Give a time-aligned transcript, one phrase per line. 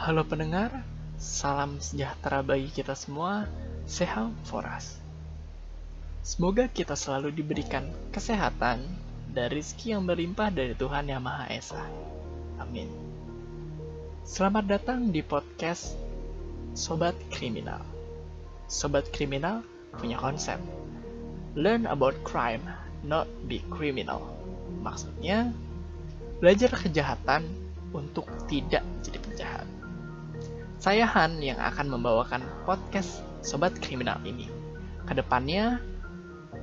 [0.00, 0.72] Halo pendengar,
[1.20, 3.44] salam sejahtera bagi kita semua,
[3.84, 4.96] sehat foras.
[6.24, 8.80] Semoga kita selalu diberikan kesehatan
[9.36, 11.84] dan rizki yang berlimpah dari Tuhan Yang Maha Esa.
[12.56, 12.88] Amin.
[14.24, 15.92] Selamat datang di podcast
[16.72, 17.84] Sobat Kriminal.
[18.72, 19.60] Sobat Kriminal
[20.00, 20.56] punya konsep.
[21.52, 22.64] Learn about crime,
[23.04, 24.32] not be criminal.
[24.80, 25.52] Maksudnya,
[26.40, 27.44] belajar kejahatan
[27.92, 29.68] untuk tidak menjadi penjahat.
[30.80, 34.48] Saya Han yang akan membawakan podcast Sobat Kriminal ini.
[35.04, 35.76] Ke depannya,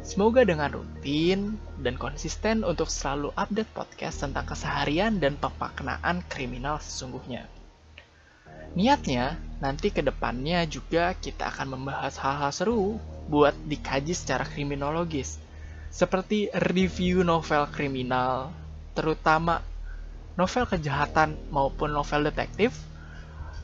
[0.01, 7.45] semoga dengan rutin dan konsisten untuk selalu update podcast tentang keseharian dan pemaknaan kriminal sesungguhnya.
[8.73, 12.97] Niatnya, nanti ke depannya juga kita akan membahas hal-hal seru
[13.29, 15.37] buat dikaji secara kriminologis,
[15.93, 18.49] seperti review novel kriminal,
[18.97, 19.61] terutama
[20.33, 22.73] novel kejahatan maupun novel detektif,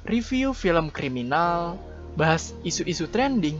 [0.03, 1.79] review film kriminal,
[2.13, 3.57] bahas isu-isu trending,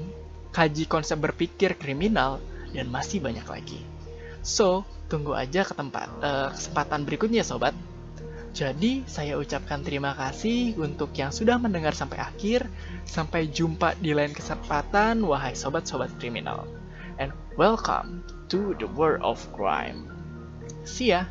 [0.53, 3.79] kaji konsep berpikir kriminal, dan masih banyak lagi.
[4.43, 7.71] So, tunggu aja ke tempat uh, kesempatan berikutnya sobat.
[8.53, 12.69] Jadi, saya ucapkan terima kasih untuk yang sudah mendengar sampai akhir.
[13.07, 16.69] Sampai jumpa di lain kesempatan, wahai sobat-sobat kriminal.
[17.17, 18.21] And welcome
[18.53, 20.05] to the world of crime.
[20.85, 21.25] See ya!